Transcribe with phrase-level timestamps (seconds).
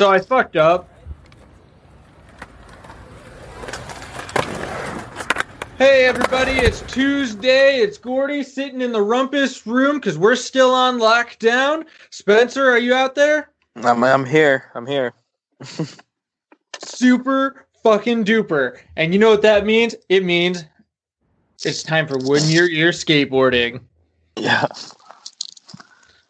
[0.00, 0.88] So I fucked up.
[5.76, 7.80] Hey everybody, it's Tuesday.
[7.80, 11.84] It's Gordy sitting in the rumpus room because we're still on lockdown.
[12.08, 13.50] Spencer, are you out there?
[13.76, 14.70] I'm, I'm here.
[14.74, 15.12] I'm here.
[16.82, 18.78] Super fucking duper.
[18.96, 19.94] And you know what that means?
[20.08, 20.64] It means
[21.62, 23.82] it's time for when you're, you're skateboarding.
[24.38, 24.64] Yeah.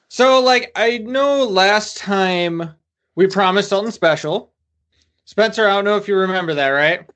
[0.09, 2.75] So, like, I know last time
[3.15, 4.53] we promised something special.
[5.25, 7.09] Spencer, I don't know if you remember that, right?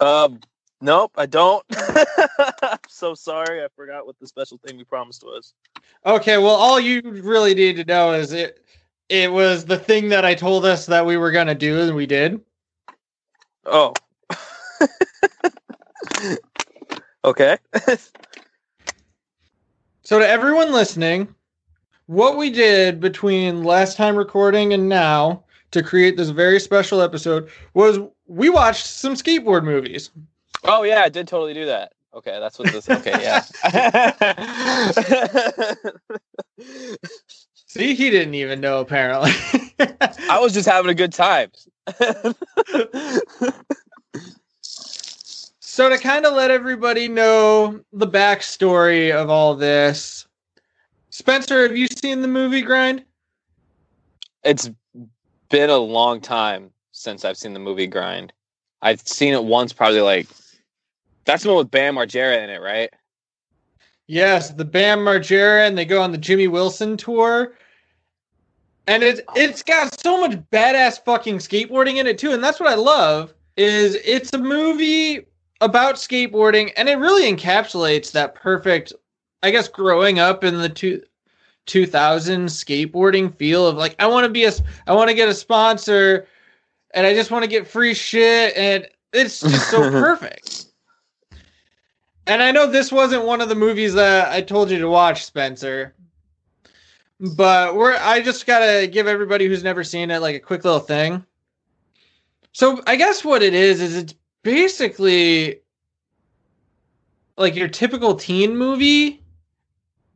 [0.00, 0.40] Um.
[0.80, 1.64] Nope, I don't.
[2.62, 3.64] I'm so sorry.
[3.64, 5.54] I forgot what the special thing we promised was.
[6.04, 8.62] Okay, well, all you really need to know is it
[9.08, 12.06] it was the thing that I told us that we were gonna do, and we
[12.06, 12.40] did.
[13.64, 13.94] Oh.
[17.24, 17.56] okay.
[20.06, 21.34] So, to everyone listening,
[22.06, 27.48] what we did between last time recording and now to create this very special episode
[27.74, 30.10] was we watched some skateboard movies.
[30.64, 31.92] oh yeah, I did totally do that.
[32.14, 32.88] Okay, that's what this.
[32.88, 33.42] Okay, yeah.
[37.66, 39.32] See, he didn't even know apparently.
[40.28, 41.50] I was just having a good time.
[44.60, 50.28] so, to kind of let everybody know the backstory of all this,
[51.14, 53.04] Spencer, have you seen the movie Grind?
[54.42, 54.68] it's
[55.48, 58.32] been a long time since I've seen the movie Grind.
[58.82, 60.26] I've seen it once, probably like
[61.24, 62.90] that's the one with Bam Margera in it, right?
[64.08, 67.54] Yes, the Bam Margera, and they go on the Jimmy Wilson tour.
[68.88, 69.32] And it's oh.
[69.36, 73.32] it's got so much badass fucking skateboarding in it too, and that's what I love.
[73.56, 75.26] Is it's a movie
[75.60, 78.92] about skateboarding, and it really encapsulates that perfect,
[79.44, 81.02] I guess, growing up in the two.
[81.66, 84.52] 2000 skateboarding feel of like I want to be a
[84.86, 86.26] I want to get a sponsor
[86.92, 90.66] and I just want to get free shit and it's just so perfect.
[92.26, 95.24] And I know this wasn't one of the movies that I told you to watch,
[95.24, 95.94] Spencer.
[97.20, 100.80] But we're I just gotta give everybody who's never seen it like a quick little
[100.80, 101.24] thing.
[102.52, 105.60] So I guess what it is is it's basically
[107.36, 109.23] like your typical teen movie.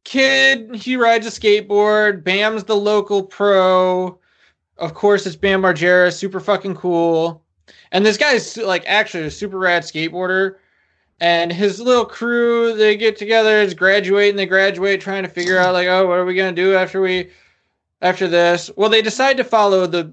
[0.08, 2.24] Kid, he rides a skateboard.
[2.24, 4.18] Bam's the local pro.
[4.78, 7.42] Of course, it's Bam Margera, super fucking cool.
[7.92, 10.54] And this guy's like actually a super rad skateboarder
[11.20, 15.58] and his little crew they get together it's graduate and they graduate trying to figure
[15.58, 17.28] out like oh what are we to do after we
[18.02, 20.12] after this well they decide to follow the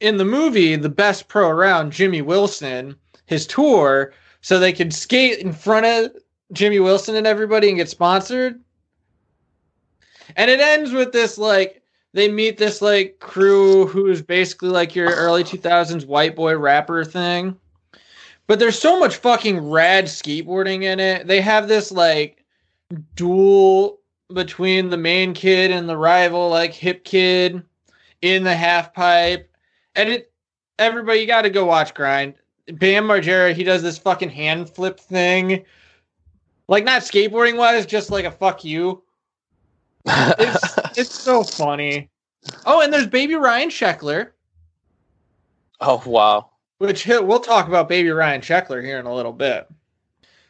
[0.00, 2.94] in the movie the best pro around jimmy wilson
[3.26, 6.12] his tour so they could skate in front of
[6.52, 8.60] jimmy wilson and everybody and get sponsored
[10.36, 11.82] and it ends with this like
[12.12, 17.58] they meet this like crew who's basically like your early 2000s white boy rapper thing
[18.46, 21.26] but there's so much fucking rad skateboarding in it.
[21.26, 22.44] They have this like
[23.16, 23.98] duel
[24.32, 27.62] between the main kid and the rival, like hip kid
[28.22, 29.50] in the half pipe.
[29.96, 30.32] And it
[30.78, 32.34] everybody you gotta go watch grind.
[32.72, 35.64] Bam Margera, he does this fucking hand flip thing.
[36.68, 39.02] Like not skateboarding wise, just like a fuck you.
[40.06, 42.08] It's it's so funny.
[42.64, 44.30] Oh, and there's baby Ryan Sheckler
[45.80, 46.50] Oh wow.
[46.78, 49.68] which we'll talk about baby Ryan Sheckler here in a little bit.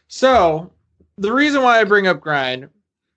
[0.09, 0.73] So,
[1.19, 2.69] the reason why I bring up Grind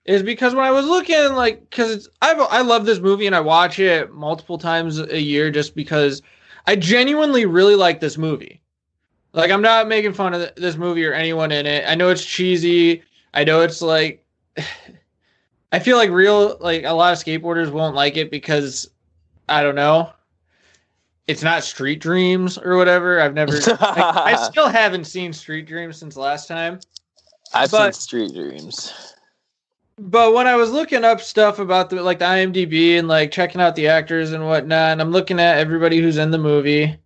[0.04, 3.40] is because when I was looking, like, because I I love this movie and I
[3.40, 6.22] watch it multiple times a year just because
[6.66, 8.62] I genuinely really like this movie.
[9.32, 11.84] Like, I'm not making fun of this movie or anyone in it.
[11.86, 13.02] I know it's cheesy.
[13.32, 14.24] I know it's like,
[15.72, 18.90] I feel like real, like, a lot of skateboarders won't like it because,
[19.48, 20.12] I don't know
[21.30, 23.20] it's not Street Dreams or whatever.
[23.20, 23.52] I've never.
[23.80, 26.80] I, I still haven't seen Street Dreams since last time.
[27.54, 28.92] I've but- seen Street Dreams.
[29.96, 33.60] But when I was looking up stuff about the like the IMDb and like checking
[33.60, 36.96] out the actors and whatnot, and I'm looking at everybody who's in the movie,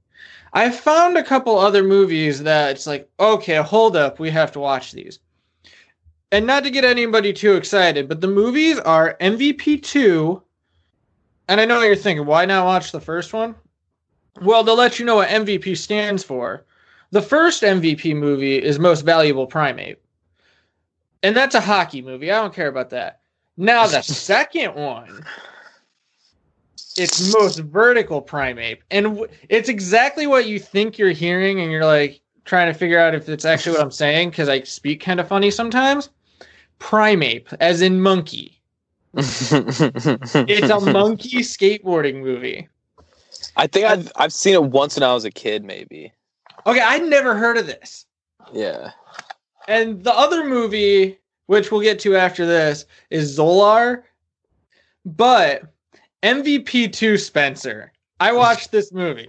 [0.52, 4.60] I found a couple other movies that it's like, okay, hold up, we have to
[4.60, 5.18] watch these.
[6.34, 10.42] And not to get anybody too excited, but the movies are MVP two.
[11.46, 13.54] And I know what you're thinking, why not watch the first one?
[14.42, 16.64] Well, they'll let you know what MVP stands for.
[17.12, 19.98] The first MVP movie is Most Valuable Primate.
[21.22, 22.32] And that's a hockey movie.
[22.32, 23.20] I don't care about that.
[23.56, 25.24] Now, the second one,
[26.96, 28.80] it's Most Vertical Primate.
[28.90, 32.98] And w- it's exactly what you think you're hearing, and you're like trying to figure
[32.98, 36.10] out if it's actually what I'm saying because I speak kind of funny sometimes.
[36.78, 38.60] Primate, as in monkey.
[39.16, 42.68] It's a monkey skateboarding movie.
[43.56, 46.12] I think I've I've seen it once when I was a kid, maybe.
[46.66, 48.06] Okay, I'd never heard of this.
[48.52, 48.90] Yeah.
[49.68, 54.02] And the other movie, which we'll get to after this, is Zolar.
[55.04, 55.62] But
[56.22, 57.92] MVP 2 Spencer.
[58.20, 59.28] I watched this movie.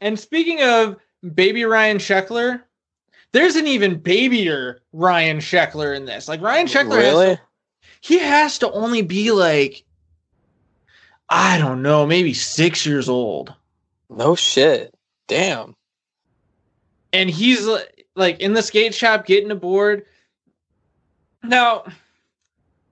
[0.00, 0.96] And speaking of
[1.34, 2.62] baby Ryan Sheckler,
[3.32, 6.28] there's an even babier Ryan Sheckler in this.
[6.28, 7.36] Like Ryan Sheckler has really?
[7.36, 7.40] to-
[8.02, 9.84] he has to only be like
[11.28, 13.54] I don't know, maybe 6 years old.
[14.08, 14.92] No shit.
[15.28, 15.76] Damn.
[17.12, 17.68] and he's
[18.16, 20.06] like in the skate shop getting a board.
[21.42, 21.84] Now,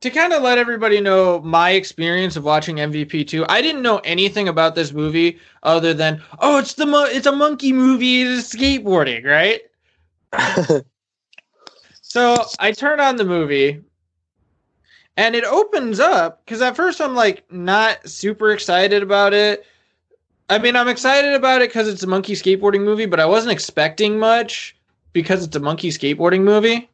[0.00, 3.98] to kind of let everybody know my experience of watching MVP two, I didn't know
[3.98, 8.54] anything about this movie other than oh, it's the mo- it's a monkey movie, it's
[8.54, 9.60] skateboarding, right?
[12.08, 13.82] So I turn on the movie
[15.18, 19.66] and it opens up because at first I'm like not super excited about it.
[20.48, 23.52] I mean, I'm excited about it because it's a monkey skateboarding movie, but I wasn't
[23.52, 24.74] expecting much
[25.12, 26.88] because it's a monkey skateboarding movie.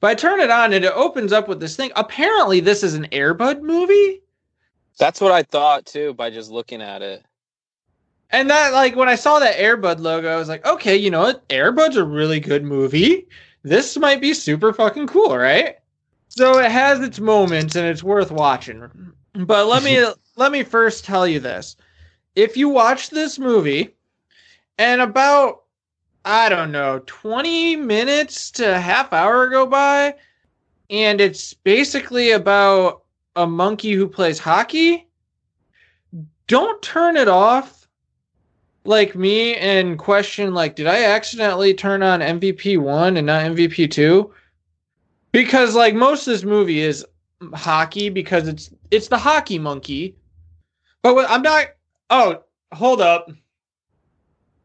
[0.00, 1.90] But I turn it on and it opens up with this thing.
[1.96, 4.20] Apparently, this is an Air Bud movie.
[4.98, 7.24] That's what I thought too by just looking at it.
[8.32, 11.10] And that, like, when I saw that Air Bud logo, I was like, okay, you
[11.10, 11.44] know what?
[11.50, 13.28] Air Bud's a really good movie.
[13.62, 15.76] This might be super fucking cool, right?
[16.28, 18.88] So it has its moments and it's worth watching.
[19.34, 20.04] But let me
[20.36, 21.76] let me first tell you this.
[22.34, 23.94] If you watch this movie
[24.78, 25.64] and about
[26.24, 30.14] I don't know, 20 minutes to a half hour go by
[30.88, 33.02] and it's basically about
[33.36, 35.08] a monkey who plays hockey,
[36.46, 37.81] don't turn it off
[38.84, 43.90] like me and question like did I accidentally turn on MVP 1 and not MVP
[43.90, 44.32] 2?
[45.32, 47.04] Because like most of this movie is
[47.54, 50.16] hockey because it's it's the hockey monkey.
[51.02, 51.68] But what, I'm not
[52.14, 52.42] Oh,
[52.74, 53.30] hold up.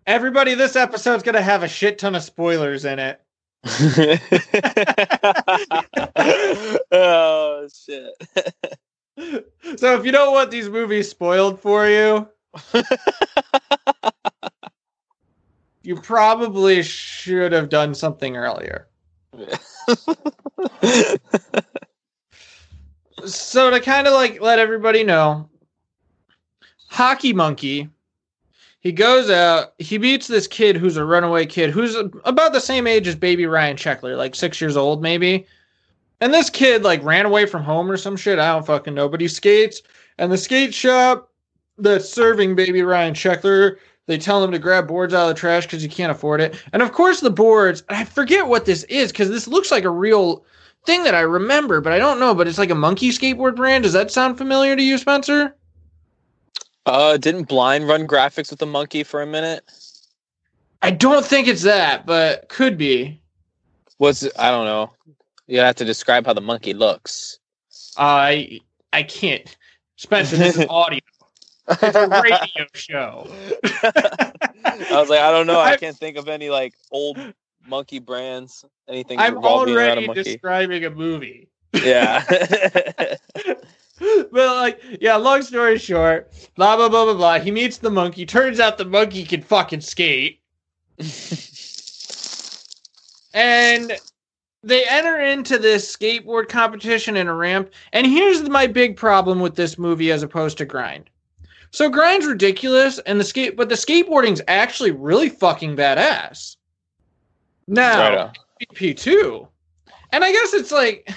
[0.05, 3.21] Everybody this episode's going to have a shit ton of spoilers in it.
[6.91, 8.13] oh shit.
[9.77, 12.29] So if you don't want these movies spoiled for you,
[15.83, 18.87] you probably should have done something earlier.
[23.25, 25.49] so to kind of like let everybody know,
[26.89, 27.89] Hockey Monkey,
[28.79, 31.95] he goes out, he meets this kid who's a runaway kid who's
[32.25, 35.45] about the same age as baby Ryan Sheckler, like six years old maybe.
[36.19, 38.39] And this kid like ran away from home or some shit.
[38.39, 39.81] I don't fucking know, but he skates.
[40.17, 41.31] And the skate shop
[41.77, 43.77] that's serving baby Ryan Sheckler,
[44.07, 46.61] they tell him to grab boards out of the trash because he can't afford it.
[46.73, 49.89] And of course, the boards, I forget what this is because this looks like a
[49.89, 50.45] real
[50.85, 52.33] thing that I remember, but I don't know.
[52.33, 53.83] But it's like a monkey skateboard brand.
[53.83, 55.55] Does that sound familiar to you, Spencer?
[56.85, 59.63] uh didn't Blind run graphics with the monkey for a minute?
[60.81, 63.19] I don't think it's that, but could be.
[63.99, 64.91] Was I don't know.
[65.47, 67.39] You have to describe how the monkey looks.
[67.97, 68.61] I
[68.93, 69.55] I can't.
[69.97, 70.99] Spencer, this is audio.
[71.69, 73.27] It's a radio show.
[73.83, 75.59] I was like, I don't know.
[75.59, 77.17] I can't think of any like old
[77.67, 78.65] monkey brands.
[78.87, 81.49] Anything I'm around a already describing a movie.
[81.73, 82.23] yeah.
[83.99, 87.39] but like, yeah, long story short, blah blah blah blah blah.
[87.39, 88.25] He meets the monkey.
[88.25, 90.41] Turns out the monkey can fucking skate.
[93.37, 93.95] And
[94.63, 97.69] they enter into this skateboard competition in a ramp.
[97.93, 101.11] And here's my big problem with this movie as opposed to Grind.
[101.71, 106.55] So Grind's ridiculous, and the skate, but the skateboarding's actually really fucking badass.
[107.67, 108.33] Now, on.
[108.61, 109.47] MVP2.
[110.11, 111.11] And I guess it's like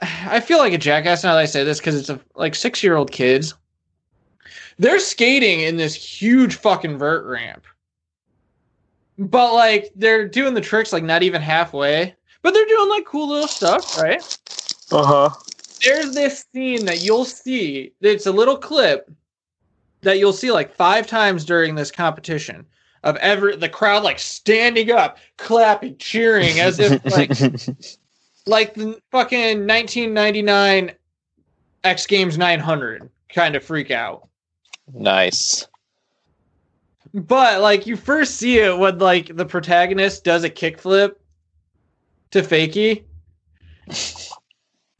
[0.02, 2.82] I feel like a jackass now that I say this because it's a, like six
[2.82, 3.54] year old kids.
[4.78, 7.64] They're skating in this huge fucking vert ramp.
[9.18, 12.14] But like they're doing the tricks like not even halfway.
[12.42, 14.22] But they're doing like cool little stuff, right?
[14.90, 15.30] Uh huh.
[15.84, 17.92] There's this scene that you'll see.
[18.00, 19.10] It's a little clip
[20.02, 22.66] that you'll see like five times during this competition
[23.02, 27.30] of every the crowd like standing up, clapping, cheering as if like
[28.46, 30.92] like the fucking 1999
[31.84, 34.28] X Games 900 kind of freak out.
[34.92, 35.66] nice.
[37.12, 41.14] But like you first see it when like the protagonist does a kickflip
[42.30, 43.04] to Fakie.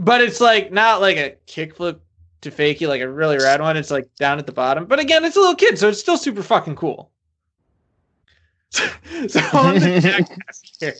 [0.03, 1.99] But it's like not like a kickflip
[2.43, 3.77] to Fakie, like a really rad one.
[3.77, 4.87] It's like down at the bottom.
[4.87, 7.11] But again, it's a little kid, so it's still super fucking cool.
[8.71, 10.95] so I'm the jackass here.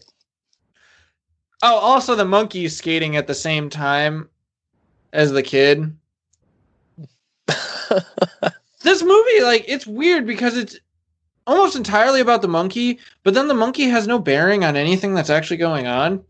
[1.63, 4.29] Oh, also the monkey skating at the same time
[5.13, 5.97] as the kid.
[8.83, 10.79] This movie, like, it's weird because it's
[11.47, 15.31] almost entirely about the monkey, but then the monkey has no bearing on anything that's
[15.31, 16.25] actually going on.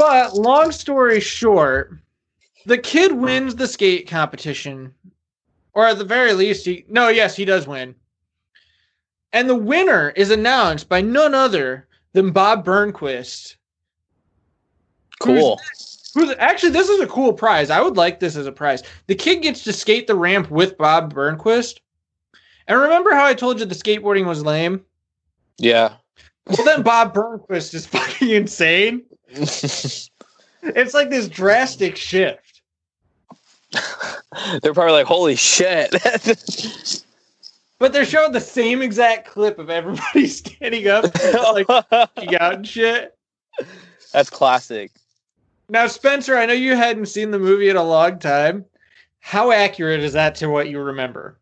[0.00, 1.98] But long story short,
[2.64, 4.94] the kid wins the skate competition,
[5.74, 7.94] or at the very least, he no, yes, he does win.
[9.34, 13.56] And the winner is announced by none other than Bob Burnquist.
[15.20, 15.60] cool.
[16.14, 17.68] Who's actually this is a cool prize.
[17.68, 18.82] I would like this as a prize.
[19.06, 21.78] The kid gets to skate the ramp with Bob Burnquist.
[22.68, 24.80] And remember how I told you the skateboarding was lame?
[25.58, 25.96] Yeah.
[26.46, 29.02] Well, then Bob Burnquist is fucking insane.
[29.32, 32.62] It's like this drastic shift.
[34.62, 35.94] They're probably like, holy shit.
[37.80, 41.06] But they're showing the same exact clip of everybody standing up,
[41.54, 43.16] like out and shit.
[44.12, 44.92] That's classic.
[45.70, 48.66] Now, Spencer, I know you hadn't seen the movie in a long time.
[49.20, 51.38] How accurate is that to what you remember?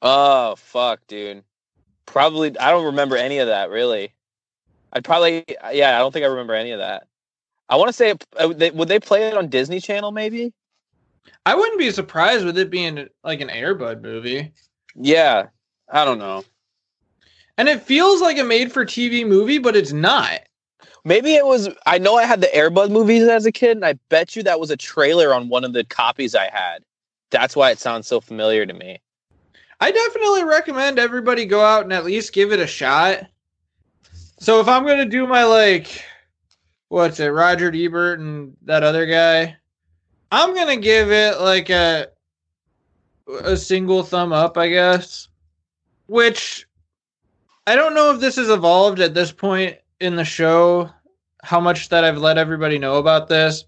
[0.00, 1.44] Oh fuck, dude.
[2.06, 4.14] Probably I don't remember any of that really.
[4.94, 7.08] I'd probably yeah, I don't think I remember any of that.
[7.68, 10.52] I want to say uh, would they play it on Disney Channel maybe?
[11.46, 14.52] I wouldn't be surprised with it being like an Air Bud movie.
[14.94, 15.48] Yeah.
[15.90, 16.44] I don't know.
[17.56, 20.40] And it feels like a made for TV movie, but it's not.
[21.04, 23.84] Maybe it was I know I had the Air Bud movies as a kid and
[23.84, 26.82] I bet you that was a trailer on one of the copies I had.
[27.30, 29.00] That's why it sounds so familiar to me.
[29.80, 33.26] I definitely recommend everybody go out and at least give it a shot.
[34.38, 36.04] So if I'm gonna do my like,
[36.94, 39.56] what's it, Roger Ebert and that other guy,
[40.30, 42.06] I'm gonna give it like a
[43.42, 45.28] a single thumb up, I guess.
[46.06, 46.66] Which
[47.66, 50.88] I don't know if this has evolved at this point in the show,
[51.42, 53.64] how much that I've let everybody know about this.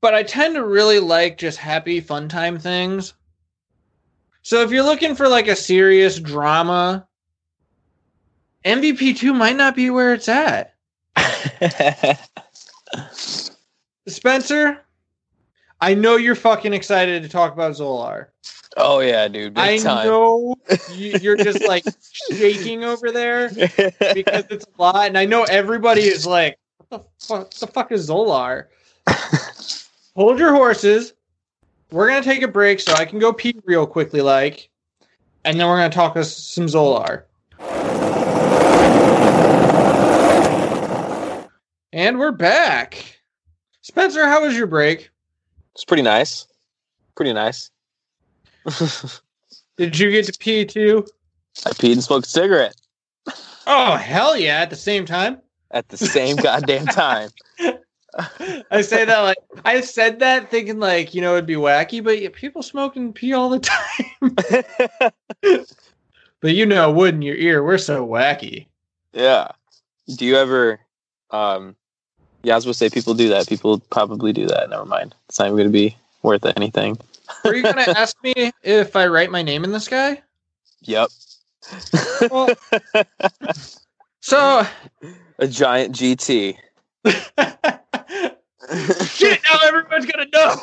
[0.00, 3.14] But I tend to really like just happy fun time things.
[4.42, 7.06] So if you're looking for like a serious drama,
[8.66, 10.74] MVP 2 might not be where it's at.
[14.06, 14.80] Spencer,
[15.80, 18.26] I know you're fucking excited to talk about Zolar.
[18.76, 19.54] oh yeah, dude.
[19.54, 20.06] Big I time.
[20.06, 20.54] know
[20.94, 21.84] you- you're just like
[22.32, 27.26] shaking over there because it's a lot, and I know everybody is like, "What the
[27.26, 27.50] fuck?
[27.52, 28.66] The fuck is Zolar?"
[30.16, 31.12] Hold your horses.
[31.90, 34.68] We're gonna take a break so I can go pee real quickly, like,
[35.44, 37.22] and then we're gonna talk us some Zolar.
[41.92, 43.18] And we're back.
[43.80, 45.10] Spencer, how was your break?
[45.74, 46.46] it's pretty nice.
[47.16, 47.70] Pretty nice.
[49.76, 51.06] Did you get to pee too?
[51.64, 52.76] I peed and smoked a cigarette
[53.66, 54.58] Oh hell yeah!
[54.60, 55.40] At the same time.
[55.70, 57.30] at the same goddamn time.
[58.70, 62.20] I say that like I said that thinking like you know it'd be wacky, but
[62.20, 64.34] yeah, people smoke and pee all the time.
[66.40, 68.66] but you know, wood in your ear, we're so wacky.
[69.12, 69.48] yeah.
[70.16, 70.80] Do you ever
[71.30, 71.76] um
[72.42, 73.48] yeah, I was to say people do that.
[73.48, 74.70] People probably do that.
[74.70, 75.14] Never mind.
[75.28, 76.96] It's not even gonna be worth anything.
[77.44, 80.22] Are you gonna ask me if I write my name in the sky?
[80.82, 81.08] Yep.
[82.30, 82.48] Well-
[84.20, 84.66] So
[85.38, 86.56] a giant GT.
[89.06, 90.56] shit, now everyone's gonna know.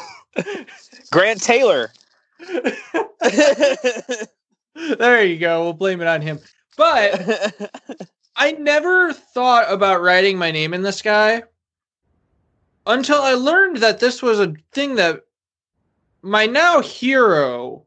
[1.11, 1.91] Grant Taylor.
[4.75, 5.63] there you go.
[5.63, 6.39] We'll blame it on him.
[6.77, 7.71] But
[8.35, 11.43] I never thought about writing my name in the sky
[12.85, 15.21] until I learned that this was a thing that
[16.21, 17.85] my now hero,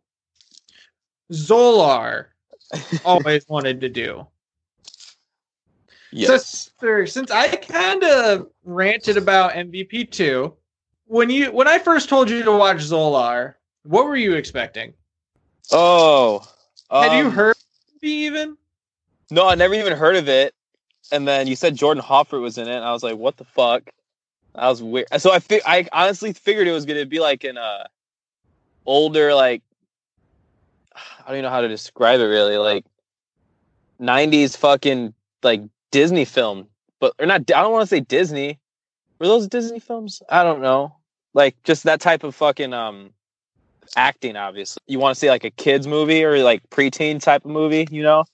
[1.33, 2.27] Zolar,
[3.05, 4.27] always wanted to do.
[6.13, 6.71] yes.
[6.81, 10.55] So, since I kind of ranted about MVP 2,
[11.07, 14.93] when you when I first told you to watch Zolar, what were you expecting?
[15.73, 16.47] Oh.
[16.91, 18.58] Had you um, heard of it even?
[19.31, 20.55] No, I never even heard of it.
[21.13, 23.91] And then you said Jordan Hoffart was in it, I was like, "What the fuck?"
[24.55, 25.07] I was weird.
[25.19, 27.85] So I fi- I honestly figured it was gonna be like an uh
[28.87, 29.63] older like
[30.95, 32.85] I don't even know how to describe it really like
[34.01, 36.69] '90s fucking like Disney film,
[37.01, 37.41] but or not.
[37.53, 38.59] I don't want to say Disney.
[39.19, 40.23] Were those Disney films?
[40.29, 40.95] I don't know.
[41.35, 43.11] Like just that type of fucking um
[43.97, 44.37] acting.
[44.37, 47.87] Obviously, you want to see like a kids movie or like preteen type of movie,
[47.91, 48.25] you know?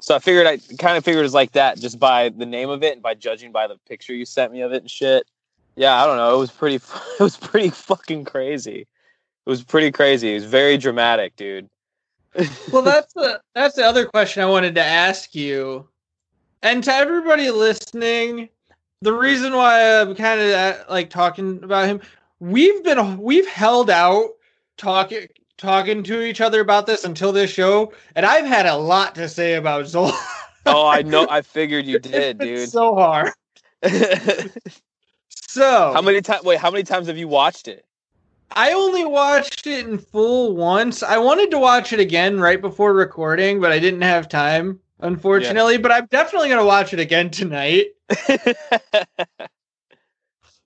[0.00, 2.70] So I figured I kind of figured it was like that just by the name
[2.70, 5.26] of it and by judging by the picture you sent me of it and shit.
[5.76, 6.34] Yeah, I don't know.
[6.34, 6.80] It was pretty.
[7.20, 8.80] It was pretty fucking crazy.
[9.46, 10.30] It was pretty crazy.
[10.32, 11.68] It was very dramatic, dude.
[12.72, 15.88] well that's the that's the other question i wanted to ask you
[16.62, 18.48] and to everybody listening
[19.02, 22.00] the reason why i'm kind of uh, like talking about him
[22.38, 24.28] we've been we've held out
[24.76, 25.26] talking
[25.60, 29.28] talking to each other about this until this show, and I've had a lot to
[29.28, 30.12] say about Zolar.
[30.66, 31.26] oh, I know.
[31.30, 32.70] I figured you did, It's dude.
[32.70, 33.32] so hard.
[35.52, 36.44] So how many times?
[36.44, 37.84] Wait, how many times have you watched it?
[38.52, 41.02] I only watched it in full once.
[41.02, 45.76] I wanted to watch it again right before recording, but I didn't have time, unfortunately.
[45.76, 47.86] But I'm definitely gonna watch it again tonight.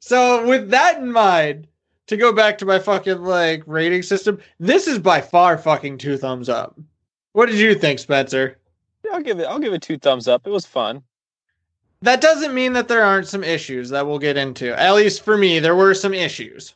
[0.00, 1.66] So with that in mind,
[2.14, 6.16] to go back to my fucking like rating system, this is by far fucking two
[6.16, 6.78] thumbs up.
[7.33, 8.59] What did you think, Spencer?
[9.04, 9.44] Yeah, I'll give it.
[9.44, 10.47] I'll give it two thumbs up.
[10.47, 11.02] It was fun.
[12.02, 14.78] That doesn't mean that there aren't some issues that we'll get into.
[14.78, 16.75] At least for me, there were some issues.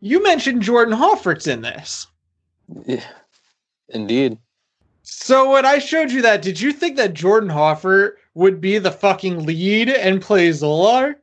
[0.00, 2.06] You mentioned Jordan Hoffart's in this.
[2.84, 3.04] Yeah,
[3.88, 4.36] indeed.
[5.02, 8.90] So when I showed you that, did you think that Jordan Hoffart would be the
[8.90, 11.14] fucking lead and play Zolar?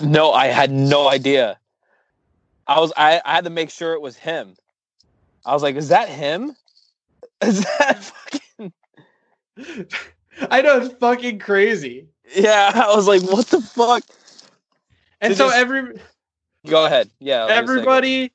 [0.00, 1.58] No, I had no idea.
[2.70, 2.92] I was.
[2.96, 4.54] I, I had to make sure it was him.
[5.44, 6.54] I was like, "Is that him?
[7.42, 8.72] Is that fucking?"
[10.50, 12.06] I know it's fucking crazy.
[12.34, 14.04] Yeah, I was like, "What the fuck?"
[15.20, 16.00] And Did so you- every
[16.66, 17.10] Go ahead.
[17.18, 17.62] Yeah, let me say it.
[17.62, 18.32] everybody,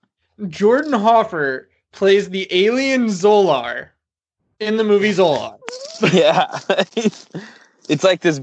[0.49, 3.89] Jordan Hoffart plays the alien Zolar
[4.59, 5.57] in the movie Zolar.
[6.11, 6.59] Yeah,
[7.87, 8.41] it's like this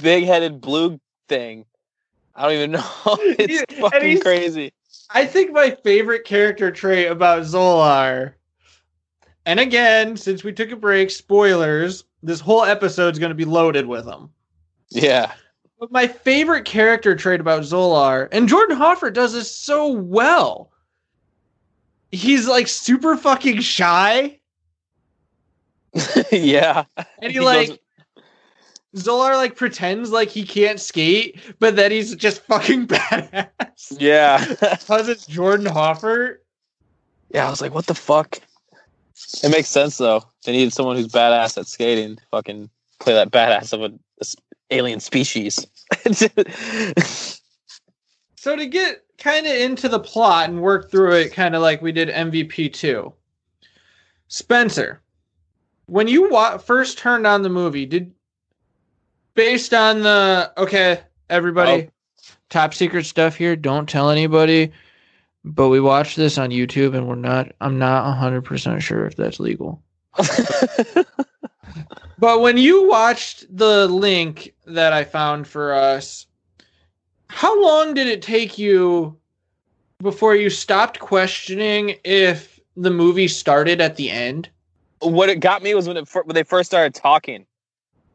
[0.00, 1.64] big-headed blue thing.
[2.36, 2.84] I don't even know.
[3.38, 4.72] It's Yeah, fucking crazy.
[5.10, 8.34] I think my favorite character trait about Zolar,
[9.44, 13.86] and again, since we took a break, spoilers, this whole episode's going to be loaded
[13.86, 14.30] with them.
[14.90, 15.32] Yeah,
[15.78, 20.72] But my favorite character trait about Zolar, and Jordan Hoffart does this so well.
[22.12, 24.40] He's like super fucking shy,
[26.32, 26.84] yeah.
[26.96, 27.78] and he, He like goes-
[28.94, 33.96] Zolar like pretends like he can't skate, but then he's just fucking badass.
[33.98, 36.36] Yeah, Because it's Jordan Hoffart.
[37.30, 37.46] yeah.
[37.46, 38.38] I was like, "What the fuck?"
[39.42, 40.22] It makes sense though.
[40.44, 43.90] They needed someone who's badass at skating to fucking play that badass of a, a
[44.22, 44.36] s-
[44.70, 45.66] alien species.
[48.38, 51.82] So to get kind of into the plot and work through it, kind of like
[51.82, 53.12] we did MVP two.
[54.28, 55.02] Spencer,
[55.86, 58.12] when you wa- first turned on the movie, did
[59.36, 61.90] based on the okay, everybody,
[62.50, 63.54] top secret stuff here.
[63.54, 64.72] Don't tell anybody.
[65.44, 67.52] But we watched this on YouTube, and we're not.
[67.60, 69.80] I'm not hundred percent sure if that's legal.
[72.18, 76.26] But when you watched the link that I found for us,
[77.28, 79.16] how long did it take you
[79.98, 84.48] before you stopped questioning if the movie started at the end?
[85.00, 87.44] what it got me was when it when they first started talking,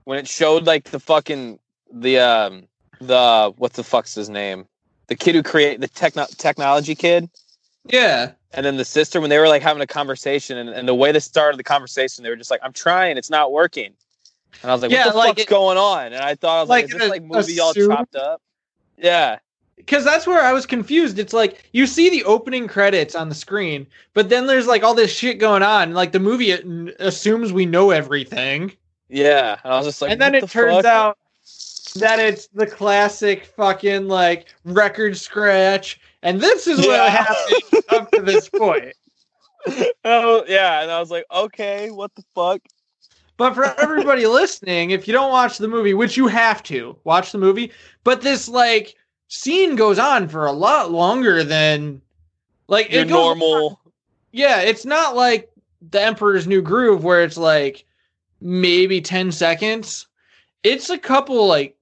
[0.06, 1.60] when it showed like the fucking
[1.94, 2.68] the um
[3.00, 4.66] the what the fuck's his name,
[5.08, 7.30] the kid who create the techno- technology kid,
[7.86, 8.32] Yeah.
[8.54, 11.12] and then the sister when they were like having a conversation, and, and the way
[11.12, 13.94] they started the conversation, they were just like, "I'm trying, it's not working,"
[14.62, 16.58] and I was like, Yeah, "What the like fuck's it- going on?" And I thought
[16.58, 18.42] I was like, like "Is this like movie all chopped up?"
[18.98, 19.40] Yeah,
[19.78, 21.18] Because that's where I was confused.
[21.18, 24.94] It's like you see the opening credits on the screen, but then there's like all
[24.94, 25.94] this shit going on.
[25.94, 26.52] Like the movie
[27.00, 28.72] assumes we know everything.
[29.12, 31.18] Yeah, and I was just like, and then it the turns fuck?" out
[31.96, 36.00] that it's the classic fucking like record scratch.
[36.24, 37.04] And this is Yeah.
[37.04, 38.94] what happened up to this point.
[40.06, 42.62] oh yeah, and I was like, "Okay, what the fuck?"
[43.38, 47.32] But for everybody listening, if you don't watch the movie, which you have to watch
[47.32, 47.72] the movie,
[48.04, 48.96] but this like
[49.28, 52.02] scene goes on for a lot longer than
[52.68, 53.80] like Your it goes normal.
[54.32, 55.50] Yeah, it's not like
[55.90, 57.86] the Emperor's New Groove where it's like
[58.42, 60.08] maybe 10 seconds.
[60.64, 61.76] It's a couple like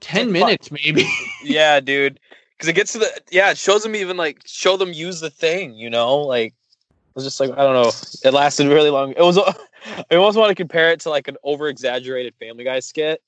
[0.00, 0.32] 10 Fuck.
[0.32, 1.08] minutes maybe.
[1.42, 2.20] yeah, dude.
[2.56, 5.30] Because it gets to the yeah, it shows them even like show them use the
[5.30, 6.18] thing, you know.
[6.18, 7.90] Like it was just like I don't know.
[8.24, 9.12] It lasted really long.
[9.12, 9.38] It was.
[10.10, 13.20] I almost want to compare it to like an over exaggerated Family Guy skit.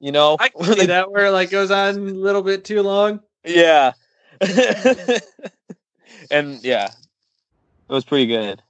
[0.00, 2.82] You know, I can see that where it like goes on a little bit too
[2.82, 3.20] long.
[3.44, 3.92] yeah.
[6.30, 8.62] and yeah, it was pretty good.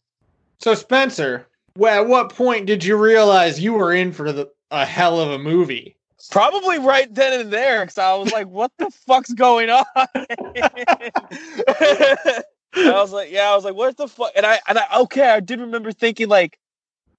[0.59, 4.85] So Spencer, well, at what point did you realize you were in for the a
[4.85, 5.97] hell of a movie?
[6.31, 12.43] Probably right then and there, because I was like, "What the fuck's going on?" I
[12.75, 15.41] was like, "Yeah," I was like, "What the fuck?" And I, and I, okay, I
[15.41, 16.59] did remember thinking, like,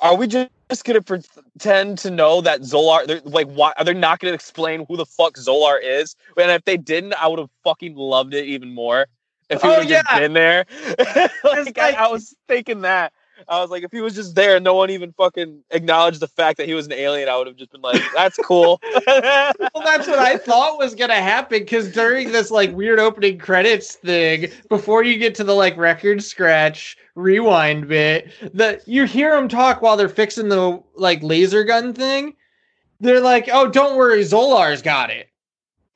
[0.01, 3.07] "Are we just, just gonna pretend to know that Zolar?
[3.07, 6.65] They're like, why are they not gonna explain who the fuck Zolar is?" And if
[6.65, 9.07] they didn't, I would have fucking loved it even more
[9.49, 10.19] if he Oh, would have yeah.
[10.19, 10.65] been there.
[10.99, 13.13] like, I, like- I was thinking that.
[13.47, 16.27] I was like, if he was just there and no one even fucking acknowledged the
[16.27, 18.79] fact that he was an alien, I would have just been like, that's cool.
[19.07, 23.95] well, that's what I thought was gonna happen because during this like weird opening credits
[23.95, 29.47] thing, before you get to the like record scratch rewind bit, that you hear them
[29.47, 32.35] talk while they're fixing the like laser gun thing.
[32.99, 35.29] They're like, "Oh, don't worry, Zolar's got it."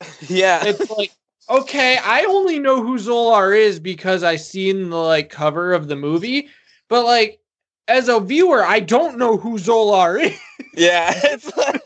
[0.30, 0.64] yeah.
[0.66, 1.12] It's like,
[1.50, 5.96] okay, I only know who Zolar is because I seen the like cover of the
[5.96, 6.50] movie,
[6.92, 7.40] but like
[7.88, 10.40] as a viewer, I don't know who Zolar is.
[10.76, 11.14] Yeah.
[11.24, 11.82] It's like,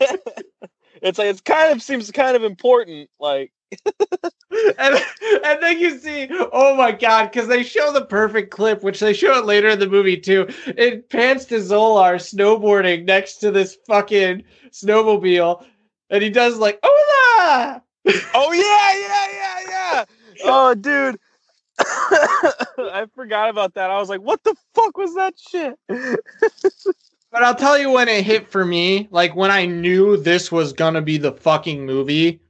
[1.02, 3.08] it's like, it's kind of seems kind of important.
[3.20, 3.52] Like,
[3.86, 4.96] and,
[5.44, 9.12] and then you see, oh my god, because they show the perfect clip, which they
[9.12, 10.46] show it later in the movie too.
[10.66, 15.64] It pans to Zolar snowboarding next to this fucking snowmobile,
[16.10, 17.82] and he does like, hola!
[18.34, 20.04] oh yeah, yeah, yeah, yeah.
[20.44, 21.18] Oh, dude.
[21.78, 23.90] I forgot about that.
[23.90, 25.78] I was like, what the fuck was that shit?
[27.36, 30.72] But I'll tell you when it hit for me, like when I knew this was
[30.72, 32.40] gonna be the fucking movie.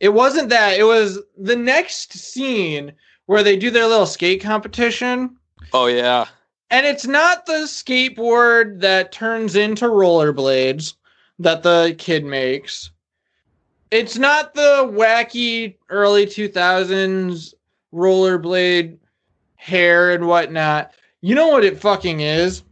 [0.00, 2.92] It wasn't that, it was the next scene
[3.26, 5.36] where they do their little skate competition.
[5.74, 6.26] Oh yeah.
[6.70, 10.94] And it's not the skateboard that turns into rollerblades
[11.38, 12.90] that the kid makes.
[13.90, 17.52] It's not the wacky early 2000s
[17.92, 18.98] rollerblade
[19.56, 20.92] hair and whatnot.
[21.20, 22.62] You know what it fucking is?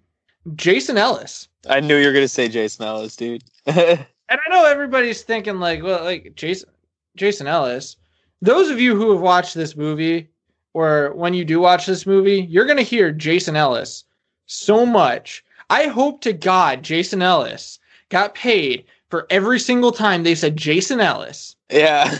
[0.54, 1.48] Jason Ellis.
[1.68, 3.44] I knew you were gonna say Jason Ellis, dude.
[4.32, 6.70] And I know everybody's thinking like, well, like Jason
[7.16, 7.96] Jason Ellis.
[8.40, 10.28] Those of you who have watched this movie,
[10.72, 14.04] or when you do watch this movie, you're gonna hear Jason Ellis
[14.46, 15.44] so much.
[15.68, 21.00] I hope to God Jason Ellis got paid for every single time they said Jason
[21.00, 22.18] Ellis yeah.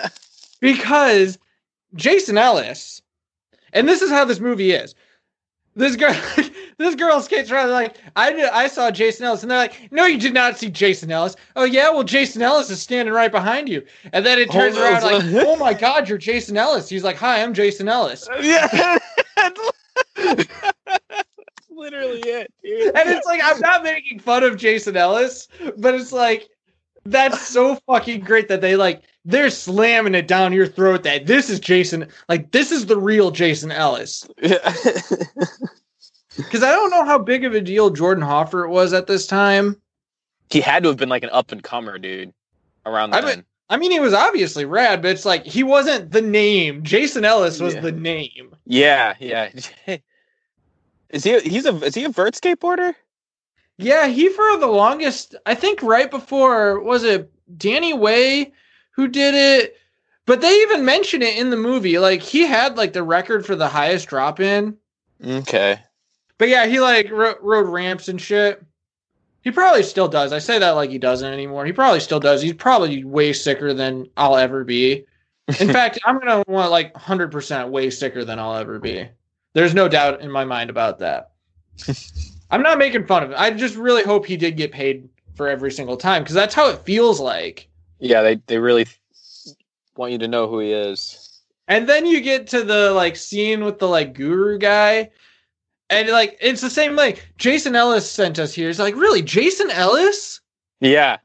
[0.60, 1.38] because
[1.94, 3.00] Jason Ellis,
[3.72, 4.94] and this is how this movie is.
[5.76, 6.14] This girl,
[6.78, 10.06] this girl skates around like I knew, I saw Jason Ellis, and they're like, "No,
[10.06, 13.68] you did not see Jason Ellis." Oh yeah, well Jason Ellis is standing right behind
[13.68, 17.02] you, and then it turns Oh, around like, "Oh my God, you're Jason Ellis." He's
[17.02, 18.98] like, "Hi, I'm Jason Ellis," yeah.
[20.16, 20.46] That's
[21.70, 22.96] literally it, dude.
[22.96, 26.48] and it's like I'm not making fun of Jason Ellis, but it's like
[27.04, 31.48] that's so fucking great that they like they're slamming it down your throat that this
[31.50, 34.26] is Jason, like this is the real Jason Ellis.
[34.42, 34.74] Yeah.
[36.36, 39.80] Because I don't know how big of a deal Jordan Hoffart was at this time.
[40.50, 42.32] he had to have been like an up and comer, dude.
[42.84, 43.36] Around I then.
[43.38, 46.82] mean- I mean, he was obviously rad, but it's like he wasn't the name.
[46.82, 47.80] Jason Ellis was Yeah.
[47.80, 48.54] the name.
[48.66, 49.50] yeah, yeah.
[51.10, 51.38] Is he?
[51.40, 51.74] He's a.
[51.84, 52.94] Is he a vert skateboarder?
[53.78, 58.52] Yeah, he for the longest, I think right before was it Danny Way
[58.94, 59.76] who did it,
[60.26, 61.98] but they even mention it in the movie.
[61.98, 64.76] Like he had like the record for the highest drop in.
[65.24, 65.80] Okay.
[66.38, 68.64] But yeah, he like ro- rode ramps and shit.
[69.42, 70.32] He probably still does.
[70.32, 71.66] I say that like he doesn't anymore.
[71.66, 72.40] He probably still does.
[72.40, 75.04] He's probably way sicker than I'll ever be.
[75.60, 79.06] In fact, I'm gonna want like 100% way sicker than I'll ever be.
[79.52, 81.32] There's no doubt in my mind about that.
[82.50, 83.38] I'm not making fun of it.
[83.38, 86.70] I just really hope he did get paid for every single time because that's how
[86.70, 87.68] it feels like.
[88.04, 88.86] Yeah, they they really
[89.96, 91.40] want you to know who he is.
[91.68, 95.10] And then you get to the like scene with the like guru guy.
[95.88, 98.68] And like it's the same like Jason Ellis sent us here.
[98.68, 100.42] It's like, really, Jason Ellis?
[100.80, 101.16] Yeah.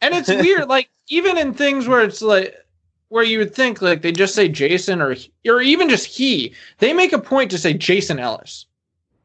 [0.00, 2.56] And it's weird, like even in things where it's like
[3.08, 5.14] where you would think like they just say Jason or
[5.46, 8.66] or even just he, they make a point to say Jason Ellis.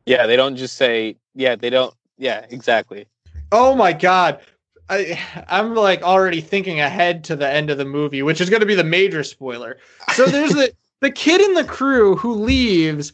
[0.06, 1.16] Yeah, they don't just say.
[1.34, 1.96] Yeah, they don't.
[2.20, 3.08] Yeah, exactly.
[3.52, 4.40] Oh my god.
[4.90, 8.62] I I'm like already thinking ahead to the end of the movie, which is going
[8.62, 9.78] to be the major spoiler.
[10.14, 13.14] So there's the the kid in the crew who leaves,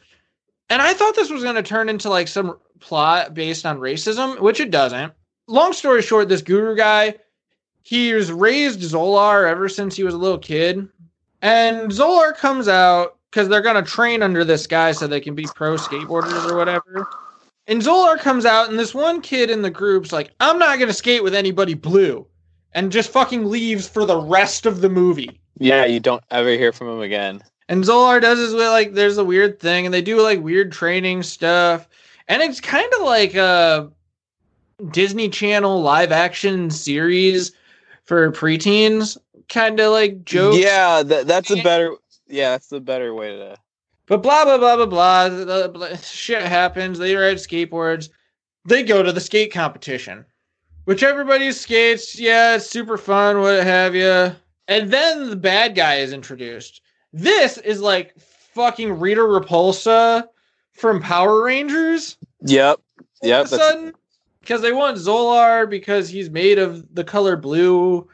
[0.70, 4.40] and I thought this was going to turn into like some plot based on racism,
[4.40, 5.14] which it doesn't.
[5.48, 7.16] Long story short, this guru guy,
[7.84, 10.88] he was raised Zolar ever since he was a little kid,
[11.42, 15.36] and Zolar comes out because they're going to train under this guy so they can
[15.36, 17.08] be pro skateboarders or whatever.
[17.68, 20.88] And Zolar comes out, and this one kid in the group's like, I'm not going
[20.90, 22.28] to skate with anybody blue.
[22.74, 25.40] And just fucking leaves for the rest of the movie.
[25.58, 27.42] Yeah, you don't ever hear from him again.
[27.70, 30.72] And Zolar does his way, like, there's a weird thing, and they do like weird
[30.72, 31.88] training stuff.
[32.28, 33.90] And it's kind of like a
[34.92, 37.54] Disney Channel live action series
[38.04, 40.58] for preteens, kind of like jokes.
[40.58, 41.96] Yeah, that, that's a better.
[42.28, 43.58] Yeah, that's the better way to.
[44.08, 45.30] But blah blah blah blah blah.
[45.30, 47.00] The- blah shit happens.
[47.00, 48.10] They ride skateboards.
[48.66, 50.26] They go to the skate competition,
[50.86, 52.18] which everybody skates.
[52.20, 53.42] Yeah, it's super fun.
[53.42, 54.36] What have you?
[54.68, 56.82] And then the bad guy is introduced.
[57.14, 60.28] This is like fucking Rita Repulsa
[60.74, 62.18] from Power Rangers.
[62.42, 62.80] Yep.
[63.22, 63.46] all Yep.
[63.46, 63.94] of a sudden
[64.42, 68.08] because they want Zolar because he's made of the color blue,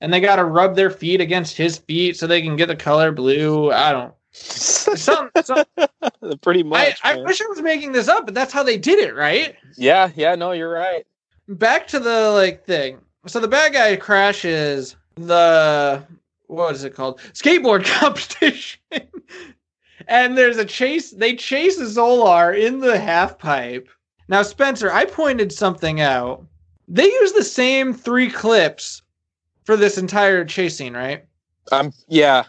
[0.00, 2.76] and they got to rub their feet against his feet so they can get the
[2.76, 3.70] color blue.
[3.72, 4.12] I don't.
[4.38, 5.64] Some, some,
[6.42, 7.00] Pretty I, much.
[7.04, 7.24] I man.
[7.24, 9.56] wish I was making this up, but that's how they did it, right?
[9.76, 10.10] yeah.
[10.14, 10.34] Yeah.
[10.34, 11.06] No, you're right.
[11.48, 12.98] Back to the like thing.
[13.26, 16.02] So the bad guy crashes the
[16.46, 17.20] what is it called?
[17.32, 18.80] Skateboard competition.
[20.06, 21.10] and there's a chase.
[21.10, 23.88] They chase Zolar in the half pipe.
[24.28, 26.44] Now, Spencer, I pointed something out.
[26.86, 29.02] They use the same three clips
[29.64, 31.24] for this entire chase scene, right?
[31.72, 31.92] Um.
[32.08, 32.44] Yeah.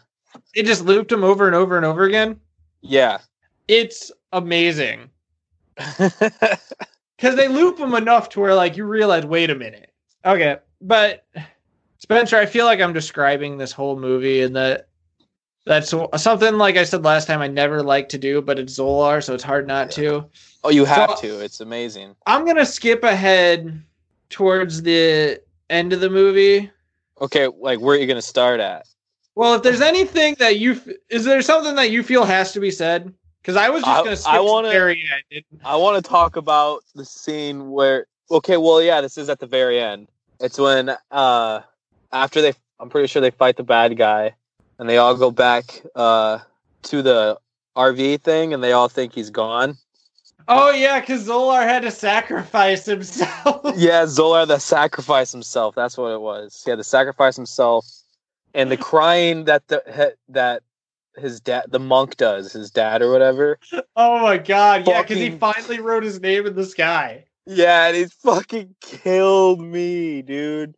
[0.55, 2.39] They just looped them over and over and over again.
[2.81, 3.19] Yeah.
[3.67, 5.09] It's amazing
[5.77, 9.91] because they loop them enough to where like you realize, wait a minute,
[10.25, 10.57] okay.
[10.81, 11.25] But
[11.97, 14.87] Spencer, I feel like I'm describing this whole movie, and that
[15.65, 17.41] that's something like I said last time.
[17.41, 20.25] I never like to do, but it's Zolar, so it's hard not to.
[20.63, 21.39] oh, you have So- to.
[21.43, 22.15] It's amazing.
[22.25, 23.83] I'm gonna skip ahead
[24.29, 26.71] towards the end of the movie.
[27.21, 27.47] Okay.
[27.47, 28.87] Like, where are you gonna start at?
[29.39, 32.71] Well, if there's anything that you is there something that you feel has to be
[32.71, 33.13] said?
[33.41, 35.45] Because I was just gonna skip I to wanna- the very end.
[35.63, 38.07] I want to talk about the scene where.
[38.29, 38.57] Okay.
[38.57, 38.99] Well, yeah.
[38.99, 40.09] This is at the very end.
[40.41, 41.61] It's when uh,
[42.11, 42.51] after they.
[42.81, 44.35] I'm pretty sure they fight the bad guy,
[44.77, 46.39] and they all go back uh
[46.83, 47.39] to the
[47.77, 49.77] RV thing, and they all think he's gone.
[50.49, 53.73] Oh yeah, because Zolar had to sacrifice himself.
[53.77, 55.75] Yeah, Zolar that sacrifice himself.
[55.75, 56.61] That's what it was.
[56.65, 57.85] He had to sacrifice himself,
[58.53, 60.63] and the crying that the he- that
[61.15, 63.59] his dad, the monk, does his dad or whatever.
[63.95, 67.25] oh my god, yeah, because he finally wrote his name in the sky.
[67.45, 70.75] Yeah, and he fucking killed me, dude.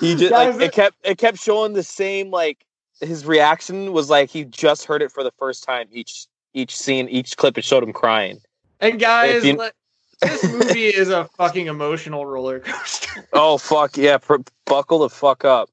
[0.00, 2.64] He just like it kept it kept showing the same like
[3.00, 7.08] his reaction was like he just heard it for the first time each each scene
[7.08, 8.40] each clip it showed him crying.
[8.80, 9.74] And guys, you- let-
[10.22, 13.26] this movie is a fucking emotional roller coaster.
[13.32, 15.70] Oh fuck yeah, pr- buckle the fuck up.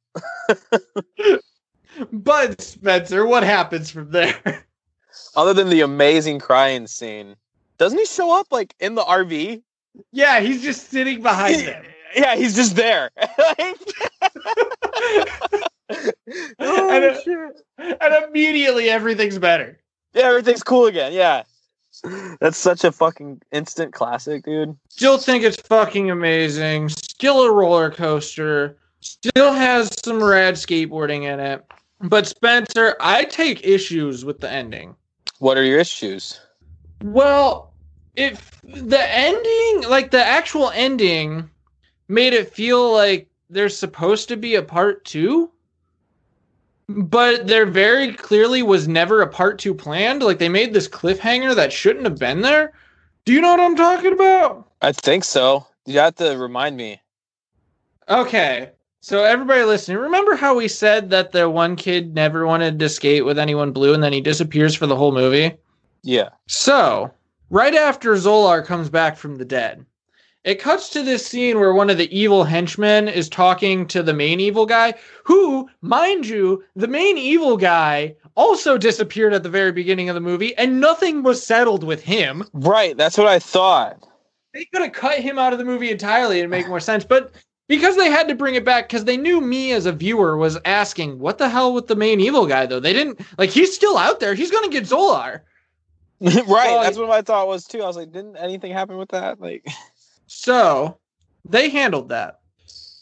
[2.12, 4.63] But Spencer, what happens from there?
[5.36, 7.36] Other than the amazing crying scene,
[7.77, 9.62] doesn't he show up like in the RV?
[10.12, 11.84] yeah, he's just sitting behind them.
[12.15, 13.10] Yeah, he's just there.
[16.60, 17.62] oh, And shit.
[17.77, 19.80] and immediately everything's better.
[20.13, 21.13] Yeah, everything's cool again.
[21.13, 21.43] Yeah.
[22.39, 24.77] That's such a fucking instant classic, dude.
[24.89, 26.89] Still think it's fucking amazing.
[26.89, 28.77] Still a roller coaster.
[29.00, 31.66] Still has some rad skateboarding in it.
[32.02, 34.96] But Spencer, I take issues with the ending.
[35.40, 36.40] What are your issues?
[37.04, 37.74] Well,
[38.16, 41.50] if the ending, like the actual ending,
[42.08, 45.52] made it feel like there's supposed to be a part two,
[46.88, 50.24] but there very clearly was never a part two planned.
[50.24, 52.74] Like they made this cliffhanger that shouldn't have been there.
[53.26, 54.72] Do you know what I'm talking about?
[54.82, 55.68] I think so.
[55.86, 57.02] You have to remind me.
[58.10, 58.72] Okay.
[59.00, 63.26] So everybody listening, remember how we said that the one kid never wanted to skate
[63.26, 65.54] with anyone blue and then he disappears for the whole movie?
[66.04, 66.30] Yeah.
[66.48, 67.12] So,
[67.50, 69.86] right after Zolar comes back from the dead,
[70.44, 74.14] it cuts to this scene where one of the evil henchmen is talking to the
[74.14, 74.94] main evil guy,
[75.26, 80.22] who, mind you, the main evil guy also disappeared at the very beginning of the
[80.22, 82.44] movie and nothing was settled with him.
[82.54, 82.96] Right.
[82.96, 84.08] That's what I thought.
[84.54, 87.32] They could have cut him out of the movie entirely and make more sense, but
[87.67, 90.58] because they had to bring it back because they knew me as a viewer was
[90.65, 93.97] asking what the hell with the main evil guy though they didn't like he's still
[93.97, 95.41] out there he's gonna get zolar
[96.21, 96.45] right.
[96.47, 97.84] Well, That's what my thought was too.
[97.84, 99.39] I was like, didn't anything happen with that?
[99.39, 99.67] Like,
[100.27, 100.97] So
[101.45, 102.39] they handled that.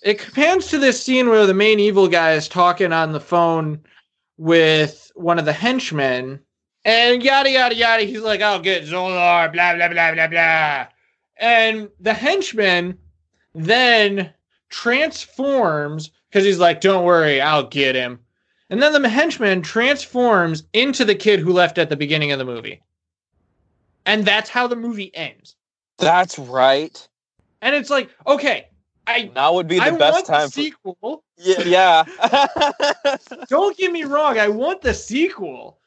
[0.03, 3.79] It pans to this scene where the main evil guy is talking on the phone
[4.37, 6.39] with one of the henchmen,
[6.83, 8.03] and yada yada yada.
[8.03, 10.87] He's like, "I'll get Zolar," blah blah blah blah blah.
[11.37, 12.99] And the henchman
[13.55, 14.31] then
[14.75, 18.19] transforms because he's like, "Don't worry, I'll get him."
[18.69, 22.45] And then the henchman transforms into the kid who left at the beginning of the
[22.45, 22.81] movie,
[24.05, 25.55] and that's how the movie ends.
[25.97, 27.07] that's right.
[27.61, 28.67] And it's like, okay,
[29.07, 30.51] I Now would be the I best want time the for.
[30.51, 31.23] sequel.
[31.37, 32.03] Yeah.
[32.21, 33.17] yeah.
[33.49, 35.79] Don't get me wrong, I want the sequel.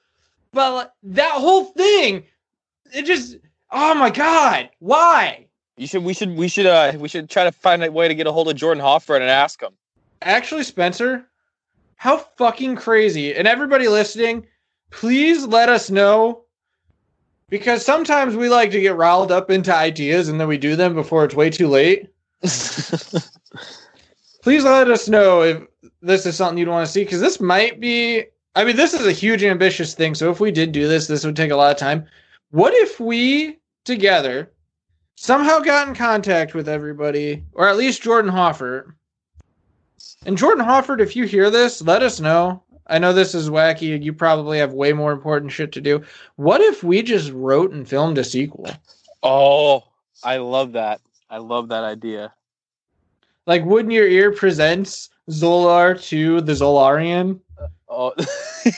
[0.53, 2.25] But that whole thing,
[2.95, 3.37] it just
[3.71, 5.48] oh my god, why?
[5.79, 6.05] You should.
[6.05, 6.37] We should.
[6.37, 6.67] We should.
[6.67, 6.93] Uh.
[6.99, 9.31] We should try to find a way to get a hold of Jordan Hoffart and
[9.31, 9.73] ask him.
[10.23, 11.25] Actually, Spencer,
[11.97, 13.35] how fucking crazy.
[13.35, 14.47] And everybody listening,
[14.91, 16.43] please let us know
[17.49, 20.95] because sometimes we like to get riled up into ideas and then we do them
[20.95, 22.09] before it's way too late.
[24.43, 25.63] please let us know if
[26.03, 28.23] this is something you'd want to see because this might be
[28.55, 31.25] i mean this is a huge ambitious thing so if we did do this this
[31.25, 32.07] would take a lot of time
[32.51, 34.53] what if we together,
[35.21, 38.93] somehow got in contact with everybody, or at least Jordan Hoffart.
[40.25, 42.63] And Jordan Hoffart, if you hear this, let us know.
[42.87, 44.03] I know this is wacky.
[44.03, 46.03] You probably have way more important shit to do.
[46.37, 48.71] What if we just wrote and filmed a sequel?
[49.23, 49.85] Oh,
[50.25, 51.01] I love that.
[51.29, 52.33] I love that idea.
[53.47, 57.41] Like Wooden Your Ear presents Zolar to the Zolarian.
[57.61, 58.15] Uh, oh,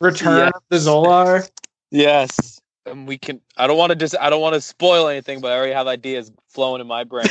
[0.00, 0.50] Return Yeah.
[0.54, 1.48] of the Zolar.
[1.90, 2.55] yes.
[2.86, 3.40] And we can.
[3.56, 4.14] I don't want to just.
[4.20, 7.26] I don't want to spoil anything, but I already have ideas flowing in my brain,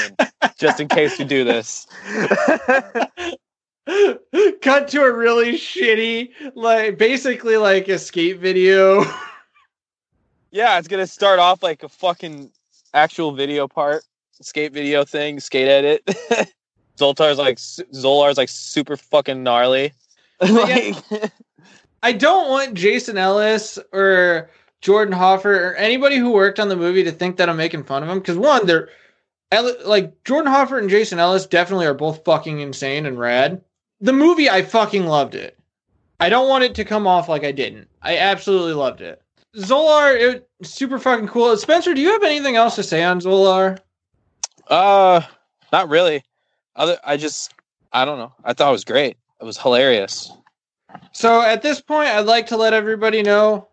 [0.58, 1.88] just in case we do this.
[4.62, 9.04] Cut to a really shitty, like basically like escape video.
[10.52, 12.52] yeah, it's gonna start off like a fucking
[12.94, 14.04] actual video part,
[14.42, 16.04] skate video thing, skate edit.
[16.98, 19.94] Zoltar's like Zolar's like super fucking gnarly.
[20.42, 20.96] like,
[22.04, 24.50] I don't want Jason Ellis or
[24.86, 28.04] Jordan Hoffart or anybody who worked on the movie to think that I'm making fun
[28.04, 28.90] of them because one, they're
[29.84, 33.64] like Jordan Hoffart and Jason Ellis definitely are both fucking insane and rad.
[34.00, 35.58] The movie, I fucking loved it.
[36.20, 37.88] I don't want it to come off like I didn't.
[38.04, 39.24] I absolutely loved it.
[39.58, 41.58] Zolar, it super fucking cool.
[41.58, 43.80] Spencer, do you have anything else to say on Zolar?
[44.68, 45.22] uh,
[45.72, 46.24] not really.
[46.76, 47.56] Other, I just,
[47.92, 48.34] I don't know.
[48.44, 49.18] I thought it was great.
[49.42, 50.32] It was hilarious.
[51.12, 53.70] So at this point, I'd like to let everybody know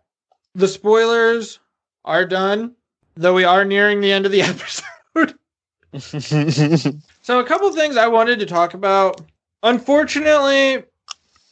[0.55, 1.59] the spoilers
[2.05, 2.75] are done,
[3.15, 5.35] though we are nearing the end of the episode.
[7.23, 9.21] So a couple things I wanted to talk about.
[9.61, 10.83] Unfortunately,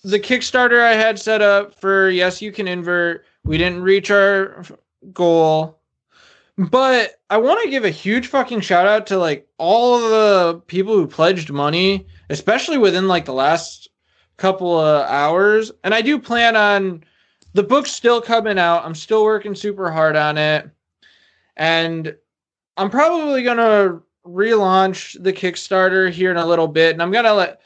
[0.03, 4.65] the Kickstarter I had set up for Yes You Can Invert, we didn't reach our
[5.13, 5.79] goal.
[6.57, 10.59] But I want to give a huge fucking shout out to like all of the
[10.67, 13.87] people who pledged money, especially within like the last
[14.37, 15.71] couple of hours.
[15.83, 17.03] And I do plan on
[17.53, 18.85] the book's still coming out.
[18.85, 20.69] I'm still working super hard on it.
[21.57, 22.15] And
[22.77, 27.33] I'm probably going to relaunch the Kickstarter here in a little bit, and I'm gonna
[27.33, 27.61] let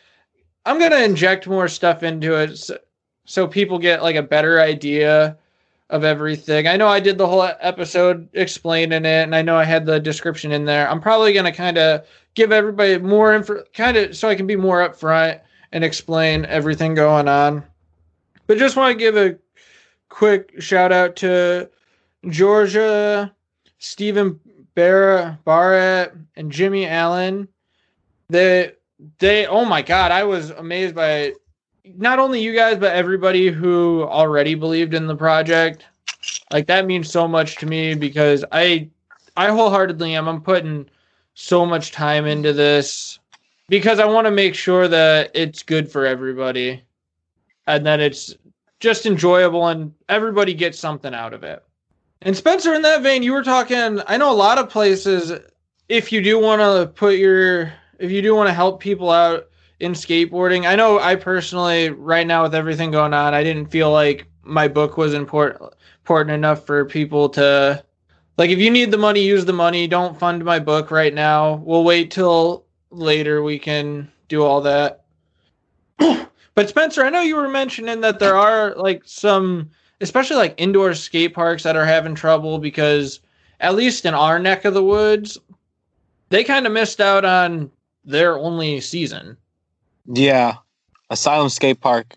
[0.66, 2.78] I'm gonna inject more stuff into it so,
[3.26, 5.38] so people get like a better idea
[5.90, 6.68] of everything.
[6.68, 10.00] I know I did the whole episode explaining it, and I know I had the
[10.00, 10.90] description in there.
[10.90, 14.56] I'm probably gonna kind of give everybody more info, kind of so I can be
[14.56, 17.64] more upfront and explain everything going on.
[18.48, 19.38] But just want to give a
[20.10, 21.70] quick shout out to
[22.30, 23.34] Georgia,
[23.80, 24.40] Stephen
[24.76, 27.48] Barra, Barrett, and Jimmy Allen.
[28.30, 28.74] They
[29.20, 31.34] they oh my god, I was amazed by
[31.98, 35.86] not only you guys but everybody who already believed in the project.
[36.52, 38.90] Like that means so much to me because I
[39.38, 40.28] I wholeheartedly am.
[40.28, 40.90] I'm putting
[41.34, 43.20] so much time into this
[43.68, 46.84] because I want to make sure that it's good for everybody
[47.68, 48.36] and that it's
[48.86, 51.64] just enjoyable and everybody gets something out of it.
[52.22, 54.00] And Spencer, in that vein, you were talking.
[54.06, 55.34] I know a lot of places.
[55.90, 59.50] If you do want to put your, if you do want to help people out
[59.80, 63.92] in skateboarding, I know I personally, right now with everything going on, I didn't feel
[63.92, 67.84] like my book was important important enough for people to,
[68.38, 69.88] like, if you need the money, use the money.
[69.88, 71.56] Don't fund my book right now.
[71.56, 73.42] We'll wait till later.
[73.42, 75.06] We can do all that.
[76.56, 79.70] but Spencer, I know you were mentioning that there are like some
[80.02, 83.20] especially like indoor skate parks that are having trouble because
[83.60, 85.38] at least in our neck of the woods
[86.30, 87.72] they kind of missed out on
[88.04, 89.38] their only season
[90.06, 90.56] Yeah,
[91.10, 92.16] Asylum Skate Park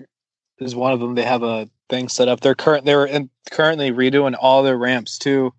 [0.58, 1.14] is one of them.
[1.14, 2.40] They have a thing set up.
[2.40, 2.84] They're current.
[2.84, 5.52] They're in, currently redoing all their ramps too,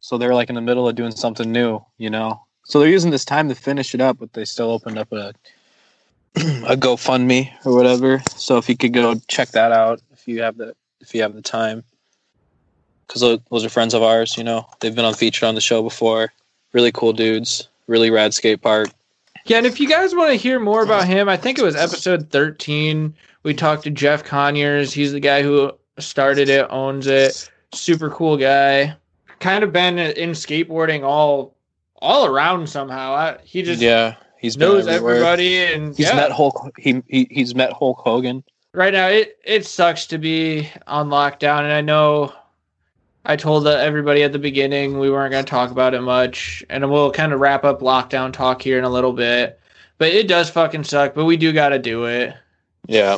[0.00, 1.84] so they're like in the middle of doing something new.
[1.98, 4.98] You know, so they're using this time to finish it up, but they still opened
[4.98, 5.32] up a
[6.36, 8.22] a GoFundMe or whatever.
[8.36, 11.34] So if you could go check that out, if you have the if you have
[11.34, 11.82] the time,
[13.06, 14.36] because those, those are friends of ours.
[14.36, 16.32] You know, they've been on featured on the show before.
[16.72, 17.68] Really cool dudes.
[17.86, 18.88] Really rad skate park.
[19.44, 21.76] yeah and if you guys want to hear more about him i think it was
[21.76, 27.48] episode 13 we talked to jeff conyers he's the guy who started it owns it
[27.72, 28.92] super cool guy
[29.38, 31.54] kind of been in skateboarding all
[32.02, 35.14] all around somehow I, he just yeah, he's been knows everywhere.
[35.16, 36.16] everybody and He's yeah.
[36.16, 36.72] met Hulk.
[36.78, 38.42] He, he he's met Hulk Hogan.
[38.72, 42.32] right now it it sucks to be on lockdown and i know
[43.24, 46.64] i told uh, everybody at the beginning we weren't going to talk about it much
[46.70, 49.58] and we'll kind of wrap up lockdown talk here in a little bit
[49.98, 52.34] but it does fucking suck but we do got to do it
[52.86, 53.16] Yeah,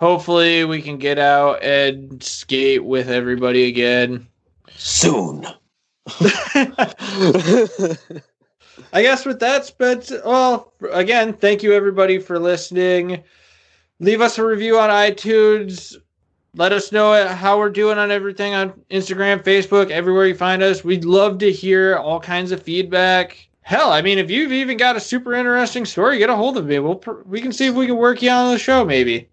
[0.00, 4.26] hopefully we can get out and skate with everybody again
[4.74, 5.46] soon.
[8.92, 13.22] I guess with that, Spence, well, again, thank you everybody for listening.
[14.00, 15.96] Leave us a review on iTunes.
[16.54, 20.84] let us know how we're doing on everything on Instagram, Facebook, everywhere you find us.
[20.84, 23.48] We'd love to hear all kinds of feedback.
[23.62, 26.66] Hell, I mean, if you've even got a super interesting story, get a hold of
[26.66, 26.78] me.
[26.80, 29.28] We'll pr- we can see if we can work you on the show, maybe.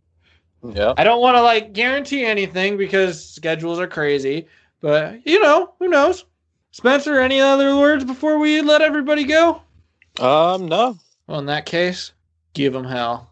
[0.63, 0.93] Yeah.
[0.97, 4.47] I don't want to like guarantee anything because schedules are crazy,
[4.81, 6.25] but you know, who knows?
[6.71, 9.61] Spencer, any other words before we let everybody go?
[10.19, 10.97] Um, no.
[11.27, 12.11] Well, in that case,
[12.53, 13.31] give them hell.